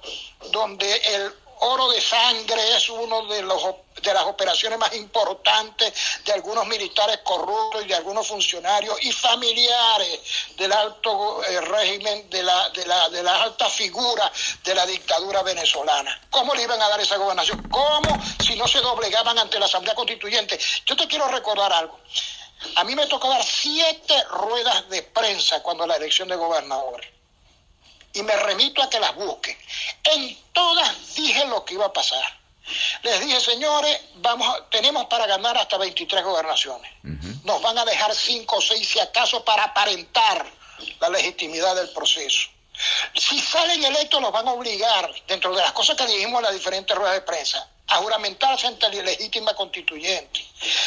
[0.51, 3.63] donde el oro de sangre es uno de los
[4.01, 5.93] de las operaciones más importantes
[6.25, 10.19] de algunos militares corruptos y de algunos funcionarios y familiares
[10.57, 14.29] del alto eh, régimen de la de la de las altas figuras
[14.63, 16.19] de la dictadura venezolana.
[16.29, 17.61] ¿Cómo le iban a dar esa gobernación?
[17.69, 20.59] ¿Cómo si no se doblegaban ante la Asamblea Constituyente?
[20.85, 21.97] Yo te quiero recordar algo.
[22.75, 27.12] A mí me tocó dar siete ruedas de prensa cuando la elección de gobernadores
[28.13, 29.57] y me remito a que las busquen.
[30.03, 32.23] En todas dije lo que iba a pasar.
[33.03, 36.91] Les dije, señores, vamos tenemos para ganar hasta 23 gobernaciones.
[37.43, 40.45] Nos van a dejar 5 o 6 si acaso para aparentar
[40.99, 42.49] la legitimidad del proceso.
[43.13, 46.53] Si salen electos, nos van a obligar, dentro de las cosas que dijimos en las
[46.53, 50.43] diferentes ruedas de prensa, a juramentarse ante la legítima constituyente.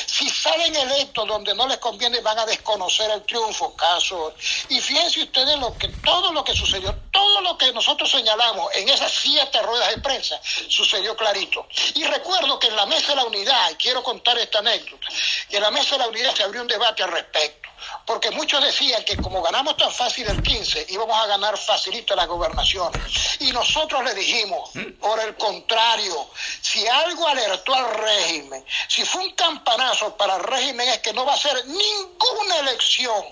[0.07, 4.35] Si salen electos donde no les conviene, van a desconocer el triunfo, caso.
[4.69, 8.89] Y fíjense ustedes lo que, todo lo que sucedió, todo lo que nosotros señalamos en
[8.89, 11.67] esas siete ruedas de prensa, sucedió clarito.
[11.95, 15.09] Y recuerdo que en la Mesa de la Unidad, y quiero contar esta anécdota,
[15.49, 17.67] que en la Mesa de la Unidad se abrió un debate al respecto
[18.07, 22.29] porque muchos decían que como ganamos tan fácil el 15, íbamos a ganar facilito las
[22.29, 23.03] gobernaciones.
[23.41, 29.35] Y nosotros le dijimos, por el contrario, si algo alertó al régimen, si fue un
[29.35, 33.25] campanazo para el régimen es que no va a ser ninguna elección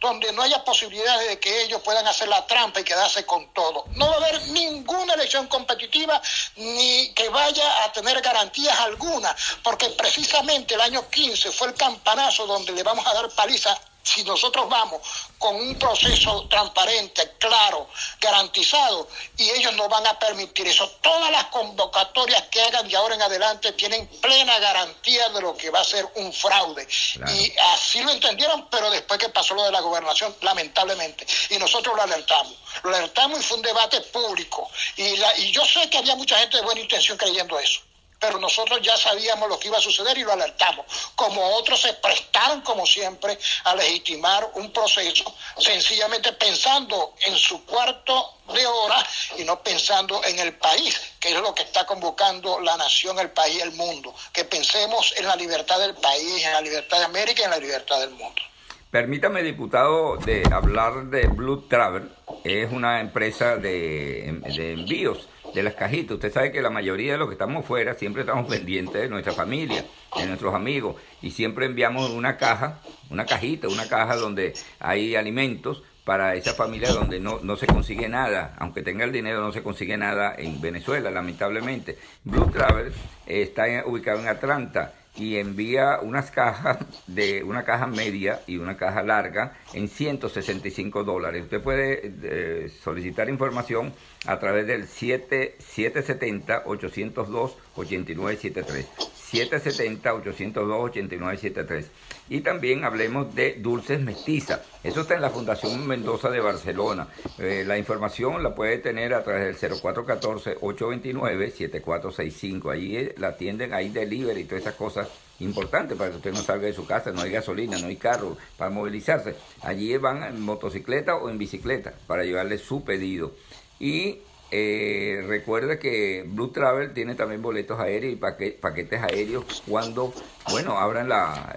[0.00, 3.86] donde no haya posibilidades de que ellos puedan hacer la trampa y quedarse con todo.
[3.94, 6.20] No va a haber ninguna elección competitiva
[6.56, 12.46] ni que vaya a tener garantías alguna, porque precisamente el año 15 fue el campanazo
[12.46, 13.76] donde le vamos a dar paliza
[14.08, 15.00] si nosotros vamos
[15.38, 17.88] con un proceso transparente, claro,
[18.20, 20.88] garantizado, y ellos no van a permitir eso.
[21.02, 25.70] Todas las convocatorias que hagan de ahora en adelante tienen plena garantía de lo que
[25.70, 26.88] va a ser un fraude.
[27.28, 31.26] Y así lo entendieron, pero después que pasó lo de la gobernación, lamentablemente.
[31.50, 32.54] Y nosotros lo alertamos.
[32.82, 34.70] Lo alertamos y fue un debate público.
[34.96, 35.02] Y,
[35.42, 37.80] y yo sé que había mucha gente de buena intención creyendo eso
[38.18, 40.86] pero nosotros ya sabíamos lo que iba a suceder y lo alertamos.
[41.14, 48.34] Como otros se prestaron, como siempre, a legitimar un proceso, sencillamente pensando en su cuarto
[48.52, 52.76] de hora y no pensando en el país, que es lo que está convocando la
[52.76, 54.14] nación, el país, el mundo.
[54.32, 57.58] Que pensemos en la libertad del país, en la libertad de América y en la
[57.58, 58.42] libertad del mundo.
[58.90, 62.10] Permítame, diputado, de hablar de Blue Travel.
[62.42, 65.28] Es una empresa de, de envíos
[65.58, 66.14] de las cajitas.
[66.14, 69.32] Usted sabe que la mayoría de los que estamos fuera siempre estamos pendientes de nuestra
[69.32, 69.84] familia,
[70.16, 75.82] de nuestros amigos, y siempre enviamos una caja, una cajita, una caja donde hay alimentos
[76.04, 79.62] para esa familia donde no, no se consigue nada, aunque tenga el dinero no se
[79.62, 81.98] consigue nada en Venezuela, lamentablemente.
[82.24, 82.92] Blue Travel
[83.26, 89.02] está ubicado en Atlanta y envía unas cajas de una caja media y una caja
[89.02, 91.42] larga en 165 dólares.
[91.44, 93.92] Usted puede eh, solicitar información
[94.26, 98.86] a través del 7770 802 8973.
[99.32, 101.86] 770-802-8973.
[102.30, 104.60] Y también hablemos de dulces mestizas.
[104.82, 107.06] Eso está en la Fundación Mendoza de Barcelona.
[107.38, 112.72] Eh, la información la puede tener a través del 0414-829-7465.
[112.72, 115.08] Ahí la atienden, ahí delivery y todas esas cosas
[115.40, 117.12] importantes para que usted no salga de su casa.
[117.12, 119.36] No hay gasolina, no hay carro para movilizarse.
[119.62, 123.32] Allí van en motocicleta o en bicicleta para llevarle su pedido.
[123.80, 124.18] Y
[124.50, 130.12] eh, recuerda que Blue Travel tiene también boletos aéreos y paquetes aéreos cuando,
[130.50, 131.54] bueno, abran la,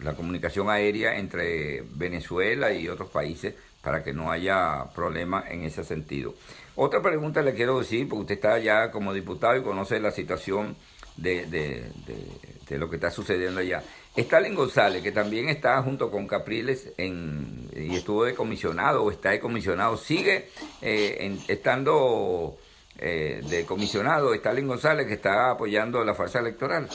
[0.00, 5.84] la comunicación aérea entre Venezuela y otros países para que no haya problema en ese
[5.84, 6.34] sentido.
[6.74, 10.76] Otra pregunta le quiero decir, porque usted está ya como diputado y conoce la situación
[11.16, 13.82] de, de lo que está sucediendo allá.
[14.18, 19.96] Stalin González, que también está junto con Capriles en, y estuvo decomisionado o está decomisionado,
[19.96, 20.48] sigue
[20.82, 22.58] eh, estando
[22.98, 26.88] eh, decomisionado Stalin González, que está apoyando la fuerza electoral.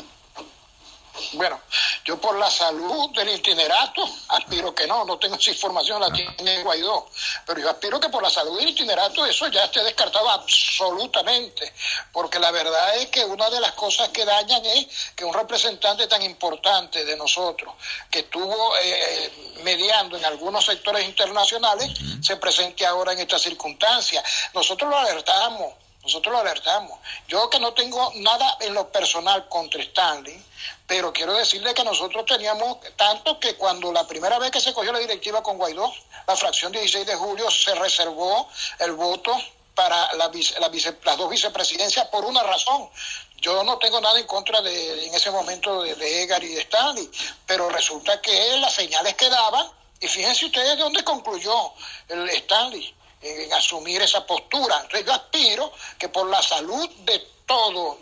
[1.33, 1.61] Bueno,
[2.05, 6.63] yo por la salud del itinerato aspiro que no, no tengo esa información, la tiene
[6.63, 7.07] Guaidó,
[7.45, 11.71] pero yo aspiro que por la salud del itinerato eso ya esté descartado absolutamente,
[12.11, 16.07] porque la verdad es que una de las cosas que dañan es que un representante
[16.07, 17.75] tan importante de nosotros,
[18.09, 19.31] que estuvo eh,
[19.63, 24.23] mediando en algunos sectores internacionales, se presente ahora en esta circunstancia.
[24.53, 26.99] Nosotros lo alertamos, nosotros lo alertamos.
[27.27, 30.43] Yo que no tengo nada en lo personal contra Stanley,
[30.85, 34.91] pero quiero decirle que nosotros teníamos tanto que cuando la primera vez que se cogió
[34.91, 35.91] la directiva con Guaidó,
[36.27, 39.35] la fracción 16 de julio se reservó el voto
[39.73, 42.89] para la las dos vicepresidencias por una razón.
[43.37, 47.09] Yo no tengo nada en contra de, en ese momento de, de y de Stanley,
[47.45, 49.67] pero resulta que las señales que daban,
[49.99, 51.73] y fíjense ustedes de dónde concluyó
[52.07, 54.75] el Stanley, en asumir esa postura.
[54.81, 57.97] Entonces yo aspiro que por la salud de todo,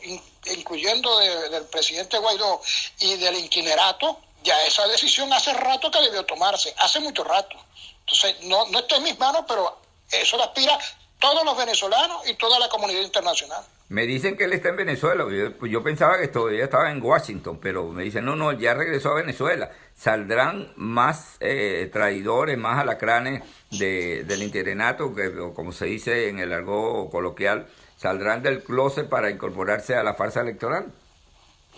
[0.58, 2.60] incluyendo del presidente Guaidó
[3.00, 7.56] y del inquinerato, ya esa decisión hace rato que debió tomarse, hace mucho rato.
[8.00, 9.78] Entonces, no, no está en mis manos, pero
[10.12, 10.80] eso lo aspira
[11.20, 13.64] todos los venezolanos y toda la comunidad internacional.
[13.90, 15.26] Me dicen que él está en Venezuela.
[15.30, 19.16] Yo, pensaba que todavía estaba en Washington, pero me dicen, no, no, ya regresó a
[19.16, 19.70] Venezuela.
[19.94, 26.52] Saldrán más eh, traidores, más alacranes de, del interinato, que, como se dice en el
[26.52, 27.68] argot coloquial,
[28.02, 30.92] saldrán del closet para incorporarse a la farsa electoral.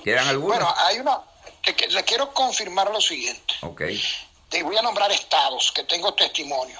[0.03, 0.57] ¿Quedan algunos?
[0.57, 1.19] Bueno, hay una.
[1.89, 3.55] le quiero confirmar lo siguiente.
[3.61, 3.81] Ok.
[4.49, 6.79] Te voy a nombrar estados que tengo testimonio.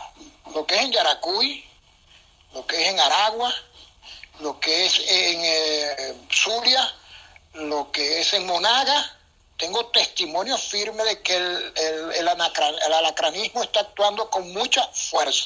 [0.54, 1.64] Lo que es en Yaracuy,
[2.54, 3.54] lo que es en Aragua
[4.40, 6.94] lo que es en eh, Zulia,
[7.54, 9.18] lo que es en Monaga.
[9.64, 11.74] Tengo testimonio firme de que el,
[12.18, 15.46] el, alacranismo está actuando con mucha fuerza,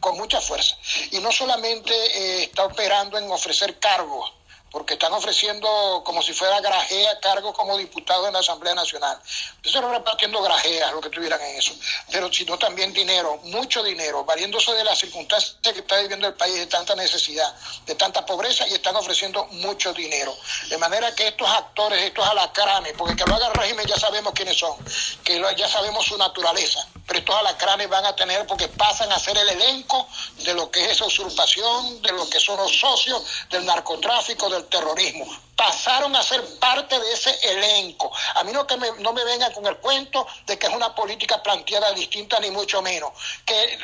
[0.00, 0.74] con mucha fuerza.
[1.10, 4.32] Y no solamente eh, está operando en ofrecer cargos,
[4.70, 9.18] porque están ofreciendo como si fuera grajea cargos como diputado en la Asamblea Nacional.
[9.62, 11.74] Eso era repartiendo grajeas, lo que tuvieran en eso.
[12.10, 16.54] Pero sino también dinero, mucho dinero, valiéndose de las circunstancias que está viviendo el país
[16.56, 17.54] de tanta necesidad,
[17.86, 20.36] de tanta pobreza, y están ofreciendo mucho dinero.
[20.68, 24.32] De manera que estos actores, estos alacranes, porque que lo haga el régimen ya sabemos
[24.32, 24.76] quiénes son,
[25.24, 29.36] que ya sabemos su naturaleza, pero estos alacranes van a tener, porque pasan a ser
[29.38, 30.06] el elenco
[30.44, 34.66] de lo que es esa usurpación, de lo que son los socios del narcotráfico, del
[34.66, 35.26] terrorismo.
[35.56, 38.12] Pasaron a ser parte de ese elenco.
[38.34, 40.94] A mí no, que me, no me vengan con el cuento de que es una
[40.94, 43.10] política planteada distinta, ni mucho menos.
[43.46, 43.78] Que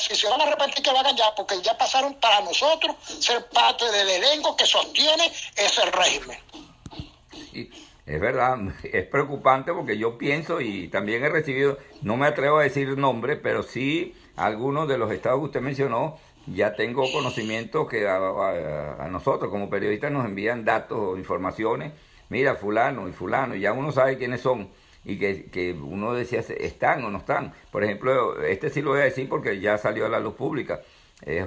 [0.00, 3.84] si se van a arrepentir, que lo ya, porque ya pasaron para nosotros ser parte
[3.92, 6.42] del elenco que sostiene ese régimen.
[8.06, 12.62] Es verdad, es preocupante porque yo pienso y también he recibido, no me atrevo a
[12.62, 16.16] decir nombre, pero sí algunos de los estados que usted mencionó
[16.46, 21.92] ya tengo conocimiento que a, nosotros como periodistas nos envían datos o informaciones,
[22.28, 24.68] mira, fulano y fulano, y ya uno sabe quiénes son
[25.04, 27.52] y que, uno decía, ¿están o no están?
[27.72, 30.82] Por ejemplo, este sí lo voy a decir porque ya salió a la luz pública,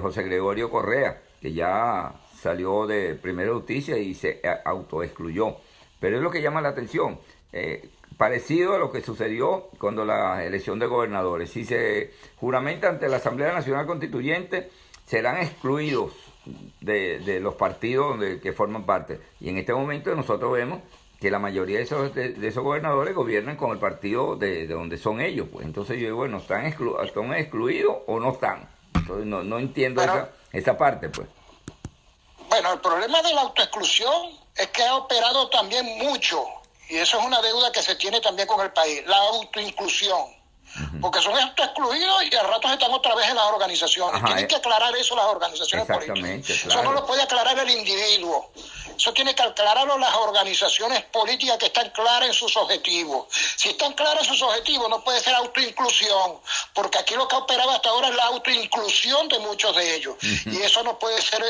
[0.00, 5.56] José Gregorio Correa, que ya salió de Primera Justicia y se autoexcluyó.
[6.00, 7.20] Pero es lo que llama la atención.
[7.52, 11.50] Eh, parecido a lo que sucedió cuando la elección de gobernadores.
[11.50, 14.70] Si se juramenta ante la Asamblea Nacional Constituyente,
[15.06, 16.12] serán excluidos
[16.80, 19.20] de, los partidos que forman parte.
[19.40, 20.80] Y en este momento nosotros vemos
[21.20, 25.20] que la mayoría de esos, de, esos gobernadores gobiernan con el partido de, donde son
[25.20, 25.48] ellos.
[25.52, 28.68] Pues entonces yo digo, bueno, ¿están, ¿están excluidos o no están?
[28.94, 31.28] Entonces no, no entiendo esa, esa parte, pues.
[32.60, 36.44] Bueno, el problema de la autoexclusión es que ha operado también mucho,
[36.90, 40.38] y eso es una deuda que se tiene también con el país, la autoinclusión.
[41.00, 44.22] porque son estos excluidos y a ratos están otra vez en las organizaciones.
[44.22, 44.46] Tienen eh.
[44.46, 46.66] que aclarar eso las organizaciones políticas.
[46.66, 48.52] Eso no lo puede aclarar el individuo.
[49.00, 53.28] Eso tiene que aclararlo las organizaciones políticas que están claras en sus objetivos.
[53.56, 56.38] Si están claras en sus objetivos, no puede ser autoinclusión,
[56.74, 60.16] porque aquí lo que ha operado hasta ahora es la autoinclusión de muchos de ellos.
[60.20, 61.42] Y eso no puede ser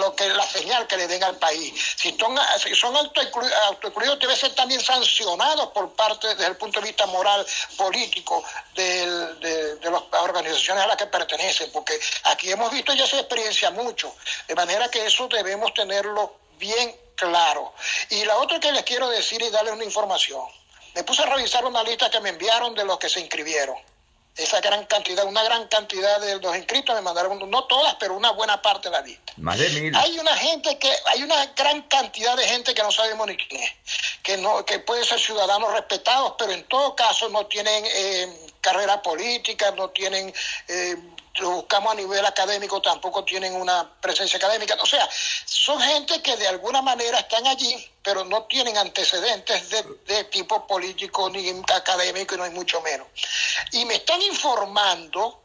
[0.00, 1.72] lo que la señal que le den al país.
[1.94, 6.88] Si son, si son autoincluidos, deben ser también sancionados por parte, desde el punto de
[6.88, 7.46] vista moral,
[7.76, 8.42] político,
[8.74, 9.06] de,
[9.76, 14.12] de las organizaciones a las que pertenecen, porque aquí hemos visto ya esa experiencia mucho.
[14.48, 17.72] De manera que eso debemos tenerlo bien claro.
[18.10, 20.42] Y la otra que les quiero decir y darles una información.
[20.94, 23.76] Me puse a revisar una lista que me enviaron de los que se inscribieron.
[24.36, 28.30] Esa gran cantidad, una gran cantidad de los inscritos me mandaron, no todas, pero una
[28.30, 29.32] buena parte de la lista.
[29.36, 29.94] Más de mil.
[29.96, 33.62] Hay una gente que, hay una gran cantidad de gente que no sabemos ni quién
[33.62, 33.70] es,
[34.22, 39.00] que no, que puede ser ciudadanos respetados, pero en todo caso no tienen eh, carrera
[39.00, 40.32] política, no tienen
[40.68, 40.96] eh,
[41.40, 44.76] lo buscamos a nivel académico, tampoco tienen una presencia académica.
[44.82, 45.08] O sea,
[45.44, 50.66] son gente que de alguna manera están allí, pero no tienen antecedentes de, de tipo
[50.66, 53.06] político ni académico, y no hay mucho menos.
[53.72, 55.40] Y me están informando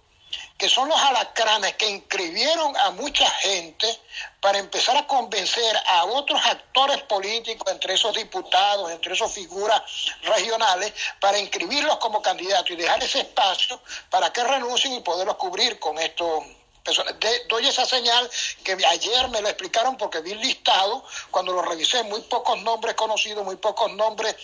[0.58, 4.00] que son los alacranes que inscribieron a mucha gente
[4.40, 9.82] para empezar a convencer a otros actores políticos, entre esos diputados, entre esas figuras
[10.24, 15.80] regionales, para inscribirlos como candidatos y dejar ese espacio para que renuncien y poderlos cubrir
[15.80, 16.44] con estos
[16.84, 17.16] personas.
[17.48, 18.30] doy esa señal
[18.64, 23.44] que ayer me lo explicaron porque vi listado, cuando lo revisé, muy pocos nombres conocidos,
[23.44, 24.36] muy pocos nombres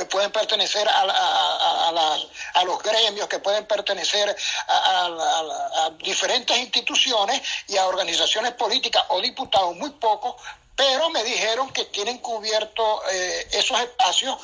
[0.00, 4.34] que pueden pertenecer a, los gremios, que pueden pertenecer
[4.66, 10.36] a, diferentes instituciones y a organizaciones políticas o diputados, muy pocos,
[10.74, 14.38] pero me dijeron que tienen cubierto eh, esos espacios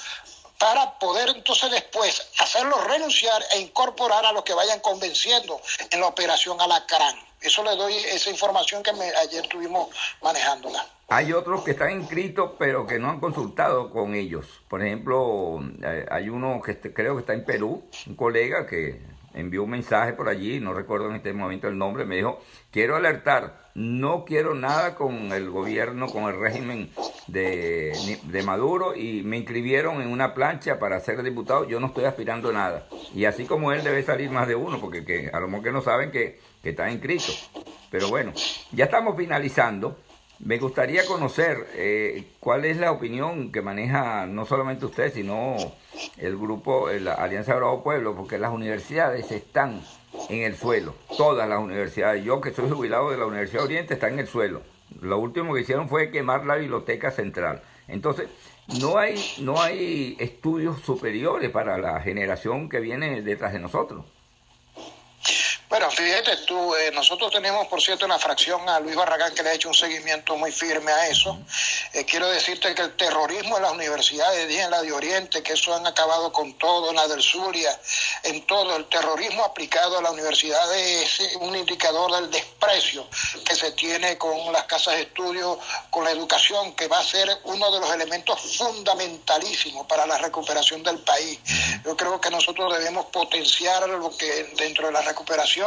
[0.58, 5.58] para poder entonces después hacerlos renunciar e incorporar a los que vayan convenciendo
[5.90, 7.16] en la operación Alacrán.
[7.46, 9.88] Eso le doy esa información que ayer estuvimos
[10.20, 10.84] manejándola.
[11.06, 14.46] Hay otros que están inscritos pero que no han consultado con ellos.
[14.68, 19.00] Por ejemplo, eh, hay uno que creo que está en Perú, un colega que
[19.36, 22.40] envió un mensaje por allí, no recuerdo en este momento el nombre, me dijo,
[22.72, 26.90] quiero alertar, no quiero nada con el gobierno, con el régimen
[27.26, 32.04] de, de, Maduro y me inscribieron en una plancha para ser diputado, yo no estoy
[32.06, 32.88] aspirando a nada.
[33.14, 35.72] Y así como él debe salir más de uno, porque que, a lo mejor que
[35.72, 37.32] no saben que, que está inscrito.
[37.92, 38.32] Pero bueno,
[38.72, 39.98] ya estamos finalizando.
[40.40, 45.56] Me gustaría conocer eh, cuál es la opinión que maneja no solamente usted, sino
[46.18, 49.80] el grupo, la Alianza Bravo Pueblo, porque las universidades están
[50.28, 52.24] en el suelo, todas las universidades.
[52.24, 54.62] Yo que soy jubilado de la Universidad de Oriente está en el suelo.
[55.00, 57.62] Lo último que hicieron fue quemar la biblioteca central.
[57.86, 58.28] Entonces,
[58.80, 64.04] no hay, no hay estudios superiores para la generación que viene detrás de nosotros.
[65.76, 69.50] Bueno, fíjate tú, eh, nosotros tenemos, por cierto, una fracción a Luis Barragán que le
[69.50, 71.38] ha hecho un seguimiento muy firme a eso.
[71.92, 75.74] Eh, quiero decirte que el terrorismo en las universidades, en la de Oriente, que eso
[75.74, 77.78] han acabado con todo, en la del Zulia,
[78.22, 83.06] en todo, el terrorismo aplicado a la universidad es un indicador del desprecio
[83.44, 85.58] que se tiene con las casas de estudio,
[85.90, 90.82] con la educación, que va a ser uno de los elementos fundamentalísimos para la recuperación
[90.82, 91.38] del país.
[91.84, 95.65] Yo creo que nosotros debemos potenciar lo que dentro de la recuperación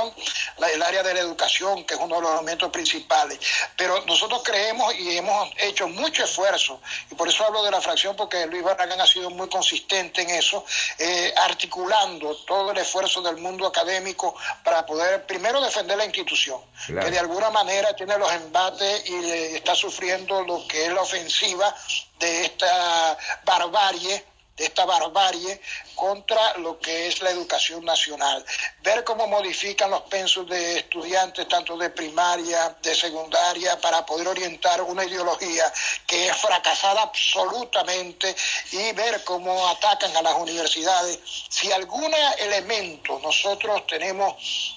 [0.74, 3.40] el área de la educación, que es uno de los elementos principales.
[3.76, 6.82] Pero nosotros creemos y hemos hecho mucho esfuerzo,
[7.12, 10.30] y por eso hablo de la fracción, porque Luis Barragán ha sido muy consistente en
[10.32, 10.66] eso,
[10.98, 16.94] eh, articulando todo el esfuerzo del mundo académico para poder primero defender la institución, que
[16.94, 19.16] de alguna manera tiene los embates y
[19.56, 21.74] está sufriendo lo que es la ofensiva
[22.20, 24.26] de esta barbarie
[24.60, 25.62] de esta barbarie
[25.96, 28.46] contra lo que es la educación nacional.
[28.84, 34.82] Ver cómo modifican los pensos de estudiantes, tanto de primaria, de secundaria, para poder orientar
[34.82, 35.72] una ideología
[36.06, 38.36] que es fracasada absolutamente
[38.74, 41.20] y ver cómo atacan a las universidades.
[41.50, 44.36] Si algún elemento nosotros tenemos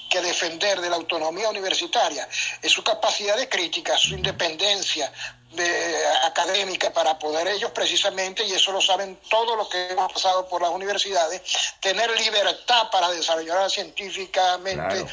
[0.08, 2.28] que defender de la autonomía universitaria
[2.60, 5.10] es su capacidad de crítica, su independencia,
[5.52, 10.48] de, académica para poder ellos precisamente, y eso lo saben todos los que hemos pasado
[10.48, 11.42] por las universidades,
[11.80, 15.06] tener libertad para desarrollar científicamente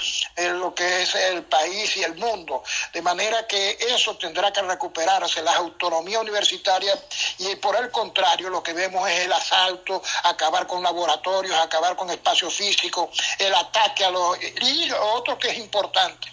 [0.53, 2.63] lo que es el país y el mundo.
[2.93, 6.97] De manera que eso tendrá que recuperarse, la autonomía universitaria,
[7.39, 12.09] y por el contrario lo que vemos es el asalto, acabar con laboratorios, acabar con
[12.09, 14.37] espacio físico, el ataque a los...
[14.41, 16.27] Y otro que es importante,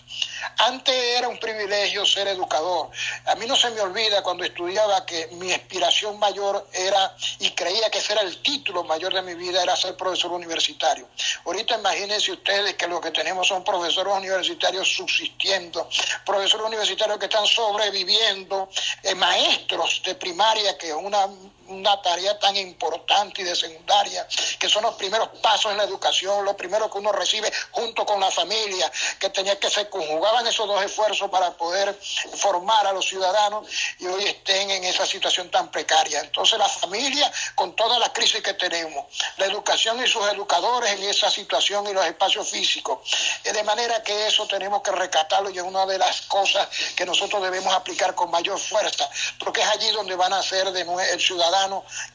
[0.58, 2.90] Antes era un privilegio ser educador.
[3.26, 7.90] A mí no se me olvida cuando estudiaba que mi aspiración mayor era, y creía
[7.90, 11.08] que ese era el título mayor de mi vida, era ser profesor universitario.
[11.44, 15.88] Ahorita imagínense ustedes que lo que tenemos son profesores universitarios subsistiendo,
[16.24, 18.68] profesores universitarios que están sobreviviendo,
[19.02, 21.28] eh, maestros de primaria, que es una
[21.68, 24.26] una tarea tan importante y de secundaria,
[24.58, 28.20] que son los primeros pasos en la educación, lo primero que uno recibe junto con
[28.20, 31.98] la familia, que tenía que se conjugaban esos dos esfuerzos para poder
[32.36, 36.20] formar a los ciudadanos y hoy estén en esa situación tan precaria.
[36.20, 39.06] Entonces la familia, con toda la crisis que tenemos,
[39.36, 42.98] la educación y sus educadores en esa situación y los espacios físicos,
[43.44, 47.04] eh, de manera que eso tenemos que rescatarlo y es una de las cosas que
[47.04, 49.08] nosotros debemos aplicar con mayor fuerza,
[49.38, 51.55] porque es allí donde van a ser de el ciudadano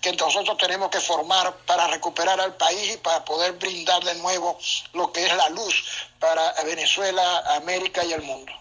[0.02, 4.58] que nosotros tenemos que formar para recuperar al país y para poder brindar de nuevo
[4.94, 8.52] lo que es la luz para Venezuela, América y el mundo.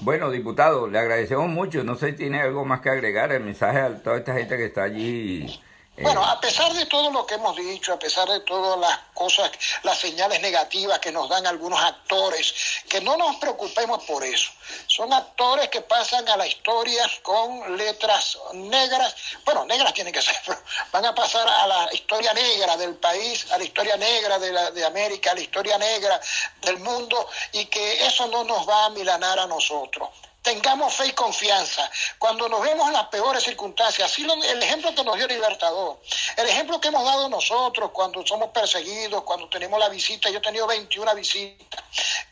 [0.00, 1.82] Bueno, diputado, le agradecemos mucho.
[1.82, 4.66] No sé si tiene algo más que agregar el mensaje a toda esta gente que
[4.66, 5.60] está allí
[6.00, 9.50] bueno, a pesar de todo lo que hemos dicho, a pesar de todas las cosas,
[9.82, 12.54] las señales negativas que nos dan algunos actores,
[12.88, 14.50] que no nos preocupemos por eso.
[14.86, 20.36] Son actores que pasan a la historia con letras negras, bueno, negras tienen que ser,
[20.46, 20.60] pero
[20.92, 24.70] van a pasar a la historia negra del país, a la historia negra de, la,
[24.70, 26.20] de América, a la historia negra
[26.62, 30.08] del mundo, y que eso no nos va a milanar a nosotros
[30.42, 31.90] tengamos fe y confianza.
[32.18, 35.98] Cuando nos vemos en las peores circunstancias, así el ejemplo que nos dio Libertador,
[36.36, 40.40] el ejemplo que hemos dado nosotros cuando somos perseguidos, cuando tenemos la visita, yo he
[40.42, 41.80] tenido 21 visitas,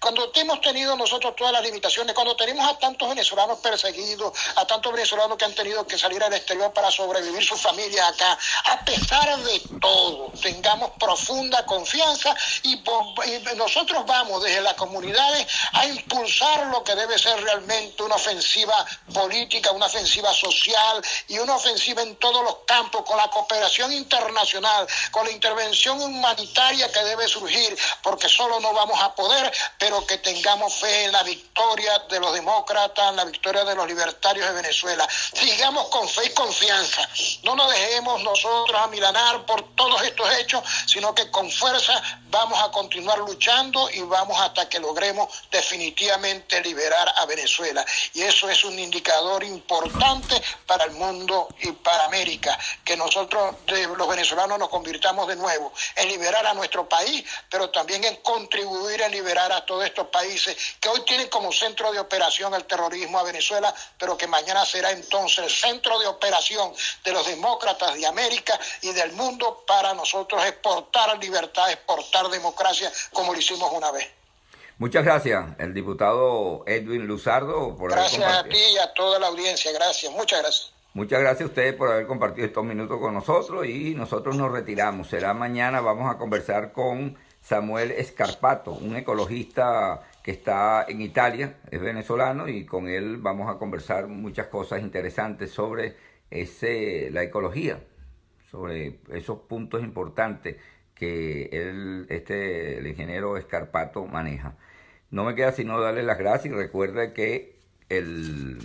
[0.00, 4.92] cuando hemos tenido nosotros todas las limitaciones, cuando tenemos a tantos venezolanos perseguidos, a tantos
[4.92, 9.38] venezolanos que han tenido que salir al exterior para sobrevivir sus familias acá, a pesar
[9.38, 16.84] de todo, tengamos profunda confianza y, y nosotros vamos desde las comunidades a impulsar lo
[16.84, 22.42] que debe ser realmente una ofensiva política, una ofensiva social y una ofensiva en todos
[22.44, 28.60] los campos, con la cooperación internacional, con la intervención humanitaria que debe surgir, porque solo
[28.60, 33.16] no vamos a poder, pero que tengamos fe en la victoria de los demócratas, en
[33.16, 35.06] la victoria de los libertarios de Venezuela.
[35.34, 37.08] Sigamos con fe y confianza.
[37.42, 42.70] No nos dejemos nosotros amilanar por todos estos hechos, sino que con fuerza vamos a
[42.70, 48.78] continuar luchando y vamos hasta que logremos definitivamente liberar a Venezuela y eso es un
[48.78, 55.36] indicador importante para el mundo y para América, que nosotros los venezolanos nos convirtamos de
[55.36, 60.08] nuevo en liberar a nuestro país, pero también en contribuir a liberar a todos estos
[60.08, 64.64] países que hoy tienen como centro de operación el terrorismo a Venezuela, pero que mañana
[64.64, 66.72] será entonces el centro de operación
[67.04, 73.32] de los demócratas de América y del mundo para nosotros exportar libertad, exportar democracia como
[73.32, 74.15] lo hicimos una vez.
[74.78, 77.74] Muchas gracias, el diputado Edwin Luzardo.
[77.76, 80.72] Por gracias a ti y a toda la audiencia, gracias, muchas gracias.
[80.92, 85.08] Muchas gracias a ustedes por haber compartido estos minutos con nosotros y nosotros nos retiramos.
[85.08, 91.80] Será mañana, vamos a conversar con Samuel Escarpato, un ecologista que está en Italia, es
[91.80, 95.96] venezolano y con él vamos a conversar muchas cosas interesantes sobre
[96.30, 97.80] ese, la ecología,
[98.50, 100.56] sobre esos puntos importantes
[100.96, 104.56] que él, este, el ingeniero Escarpato maneja.
[105.10, 107.56] No me queda sino darle las gracias y recuerda que
[107.88, 108.58] el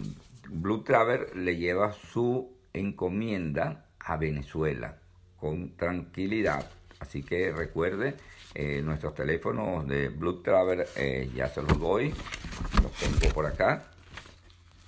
[0.49, 4.97] Blue Travel le lleva su encomienda a Venezuela
[5.39, 6.67] con tranquilidad.
[6.99, 8.15] Así que recuerde
[8.53, 12.13] eh, nuestros teléfonos de Blue Travel, eh, ya se los doy,
[12.81, 13.83] los tengo por acá.